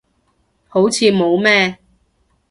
[0.67, 1.77] 好似冇咩